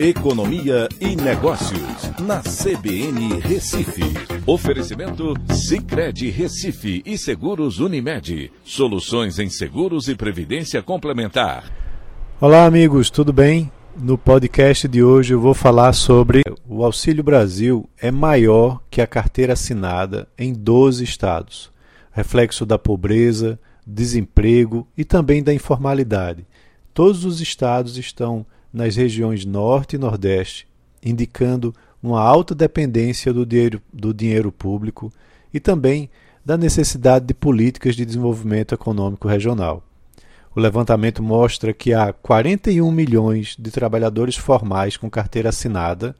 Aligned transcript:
Economia 0.00 0.88
e 1.00 1.16
Negócios, 1.16 1.80
na 2.20 2.40
CBN 2.40 3.40
Recife. 3.40 4.04
Oferecimento 4.46 5.34
Cicred 5.52 6.30
Recife 6.30 7.02
e 7.04 7.18
Seguros 7.18 7.80
Unimed. 7.80 8.52
Soluções 8.62 9.40
em 9.40 9.50
seguros 9.50 10.06
e 10.06 10.14
previdência 10.14 10.80
complementar. 10.84 11.64
Olá, 12.40 12.64
amigos, 12.64 13.10
tudo 13.10 13.32
bem? 13.32 13.72
No 13.96 14.16
podcast 14.16 14.86
de 14.86 15.02
hoje 15.02 15.34
eu 15.34 15.40
vou 15.40 15.52
falar 15.52 15.92
sobre 15.92 16.42
o 16.68 16.84
Auxílio 16.84 17.24
Brasil 17.24 17.90
é 18.00 18.12
maior 18.12 18.80
que 18.88 19.00
a 19.00 19.06
carteira 19.06 19.54
assinada 19.54 20.28
em 20.38 20.52
12 20.52 21.02
estados. 21.02 21.72
Reflexo 22.12 22.64
da 22.64 22.78
pobreza, 22.78 23.58
desemprego 23.84 24.86
e 24.96 25.04
também 25.04 25.42
da 25.42 25.52
informalidade. 25.52 26.46
Todos 26.94 27.24
os 27.24 27.40
estados 27.40 27.98
estão 27.98 28.46
nas 28.78 28.94
regiões 28.94 29.44
Norte 29.44 29.96
e 29.96 29.98
Nordeste, 29.98 30.68
indicando 31.04 31.74
uma 32.00 32.20
alta 32.20 32.54
dependência 32.54 33.32
do 33.32 33.44
dinheiro, 33.44 33.82
do 33.92 34.14
dinheiro 34.14 34.52
público 34.52 35.12
e 35.52 35.58
também 35.58 36.08
da 36.44 36.56
necessidade 36.56 37.26
de 37.26 37.34
políticas 37.34 37.96
de 37.96 38.04
desenvolvimento 38.04 38.76
econômico 38.76 39.26
regional. 39.26 39.82
O 40.54 40.60
levantamento 40.60 41.20
mostra 41.24 41.74
que 41.74 41.92
há 41.92 42.12
41 42.12 42.88
milhões 42.92 43.56
de 43.58 43.68
trabalhadores 43.72 44.36
formais 44.36 44.96
com 44.96 45.10
carteira 45.10 45.48
assinada, 45.48 46.14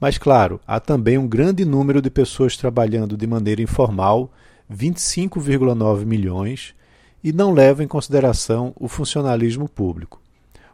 mas, 0.00 0.16
claro, 0.16 0.60
há 0.66 0.80
também 0.80 1.18
um 1.18 1.28
grande 1.28 1.62
número 1.62 2.00
de 2.00 2.08
pessoas 2.08 2.56
trabalhando 2.56 3.18
de 3.18 3.26
maneira 3.26 3.60
informal, 3.60 4.32
25,9 4.72 6.06
milhões, 6.06 6.74
e 7.22 7.34
não 7.34 7.52
leva 7.52 7.84
em 7.84 7.86
consideração 7.86 8.72
o 8.80 8.88
funcionalismo 8.88 9.68
público 9.68 10.21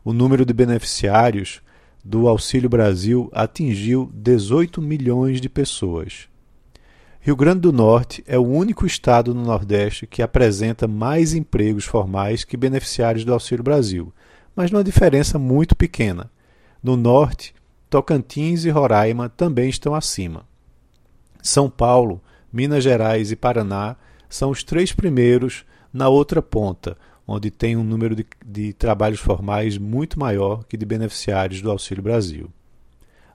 o 0.04 0.12
número 0.12 0.44
de 0.44 0.52
beneficiários 0.52 1.60
do 2.04 2.28
Auxílio 2.28 2.68
Brasil 2.68 3.28
atingiu 3.32 4.10
18 4.14 4.80
milhões 4.80 5.40
de 5.40 5.48
pessoas. 5.48 6.28
Rio 7.20 7.36
Grande 7.36 7.60
do 7.60 7.72
Norte 7.72 8.24
é 8.26 8.38
o 8.38 8.46
único 8.46 8.86
estado 8.86 9.34
no 9.34 9.42
Nordeste 9.42 10.06
que 10.06 10.22
apresenta 10.22 10.88
mais 10.88 11.34
empregos 11.34 11.84
formais 11.84 12.44
que 12.44 12.56
beneficiários 12.56 13.24
do 13.24 13.32
Auxílio 13.32 13.62
Brasil, 13.62 14.12
mas 14.56 14.70
numa 14.70 14.84
diferença 14.84 15.38
muito 15.38 15.76
pequena. 15.76 16.30
No 16.82 16.96
Norte, 16.96 17.54
Tocantins 17.90 18.64
e 18.64 18.70
Roraima 18.70 19.28
também 19.28 19.68
estão 19.68 19.94
acima. 19.94 20.46
São 21.42 21.68
Paulo, 21.68 22.20
Minas 22.52 22.84
Gerais 22.84 23.30
e 23.30 23.36
Paraná 23.36 23.96
são 24.28 24.50
os 24.50 24.62
três 24.62 24.92
primeiros 24.92 25.64
na 25.92 26.08
outra 26.08 26.40
ponta, 26.40 26.96
onde 27.28 27.50
tem 27.50 27.76
um 27.76 27.84
número 27.84 28.16
de, 28.16 28.24
de 28.44 28.72
trabalhos 28.72 29.20
formais 29.20 29.76
muito 29.76 30.18
maior 30.18 30.64
que 30.64 30.78
de 30.78 30.86
beneficiários 30.86 31.60
do 31.60 31.70
Auxílio 31.70 32.02
Brasil. 32.02 32.50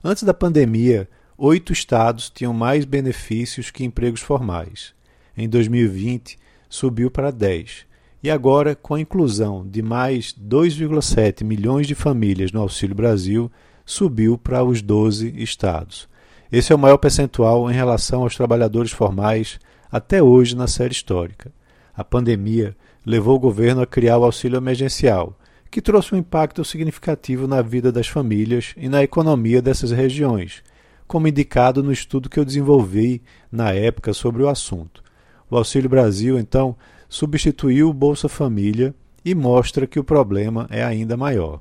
Antes 0.02 0.24
da 0.24 0.34
pandemia, 0.34 1.08
oito 1.38 1.72
estados 1.72 2.28
tinham 2.28 2.52
mais 2.52 2.84
benefícios 2.84 3.70
que 3.70 3.84
empregos 3.84 4.20
formais. 4.20 4.92
Em 5.36 5.48
2020, 5.48 6.36
subiu 6.68 7.08
para 7.08 7.30
10. 7.30 7.86
E 8.20 8.30
agora, 8.30 8.74
com 8.74 8.94
a 8.94 9.00
inclusão 9.00 9.64
de 9.64 9.80
mais 9.80 10.34
2,7 10.34 11.44
milhões 11.44 11.86
de 11.86 11.94
famílias 11.94 12.50
no 12.50 12.60
Auxílio 12.60 12.96
Brasil, 12.96 13.50
subiu 13.86 14.36
para 14.36 14.64
os 14.64 14.82
12 14.82 15.34
estados. 15.40 16.08
Esse 16.50 16.72
é 16.72 16.74
o 16.74 16.78
maior 16.78 16.98
percentual 16.98 17.70
em 17.70 17.74
relação 17.74 18.22
aos 18.22 18.34
trabalhadores 18.34 18.90
formais 18.90 19.60
até 19.90 20.22
hoje 20.22 20.56
na 20.56 20.66
série 20.66 20.92
histórica. 20.92 21.52
A 21.96 22.02
pandemia 22.02 22.76
levou 23.04 23.36
o 23.36 23.40
governo 23.40 23.82
a 23.82 23.86
criar 23.86 24.18
o 24.18 24.24
auxílio 24.24 24.56
emergencial, 24.56 25.38
que 25.70 25.82
trouxe 25.82 26.14
um 26.14 26.18
impacto 26.18 26.64
significativo 26.64 27.46
na 27.46 27.60
vida 27.60 27.90
das 27.90 28.06
famílias 28.06 28.74
e 28.76 28.88
na 28.88 29.02
economia 29.02 29.60
dessas 29.60 29.90
regiões, 29.90 30.62
como 31.06 31.28
indicado 31.28 31.82
no 31.82 31.92
estudo 31.92 32.28
que 32.28 32.38
eu 32.38 32.44
desenvolvi 32.44 33.22
na 33.50 33.72
época 33.72 34.12
sobre 34.12 34.42
o 34.42 34.48
assunto. 34.48 35.02
O 35.50 35.56
Auxílio 35.56 35.90
Brasil, 35.90 36.38
então, 36.38 36.76
substituiu 37.08 37.88
o 37.90 37.94
Bolsa 37.94 38.28
Família 38.28 38.94
e 39.24 39.34
mostra 39.34 39.86
que 39.86 39.98
o 39.98 40.04
problema 40.04 40.66
é 40.70 40.82
ainda 40.82 41.16
maior. 41.16 41.60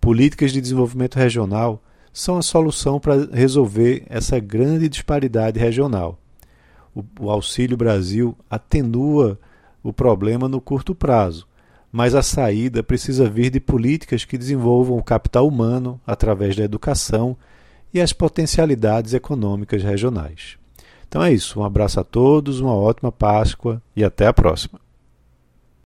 Políticas 0.00 0.52
de 0.52 0.60
desenvolvimento 0.60 1.16
regional 1.16 1.82
são 2.12 2.36
a 2.36 2.42
solução 2.42 2.98
para 2.98 3.28
resolver 3.32 4.04
essa 4.08 4.38
grande 4.38 4.88
disparidade 4.88 5.58
regional. 5.58 6.18
O, 6.94 7.30
Auxílio 7.30 7.76
Brasil 7.76 8.36
atenua 8.50 9.38
o 9.88 9.92
problema 9.92 10.48
no 10.48 10.60
curto 10.60 10.94
prazo, 10.94 11.46
mas 11.90 12.14
a 12.14 12.22
saída 12.22 12.82
precisa 12.82 13.28
vir 13.28 13.50
de 13.50 13.58
políticas 13.58 14.24
que 14.24 14.36
desenvolvam 14.36 14.98
o 14.98 15.02
capital 15.02 15.48
humano 15.48 16.00
através 16.06 16.54
da 16.54 16.64
educação 16.64 17.36
e 17.92 18.00
as 18.00 18.12
potencialidades 18.12 19.14
econômicas 19.14 19.82
regionais. 19.82 20.58
Então 21.08 21.22
é 21.22 21.32
isso, 21.32 21.60
um 21.60 21.64
abraço 21.64 21.98
a 21.98 22.04
todos, 22.04 22.60
uma 22.60 22.74
ótima 22.74 23.10
Páscoa 23.10 23.82
e 23.96 24.04
até 24.04 24.26
a 24.26 24.32
próxima. 24.32 24.78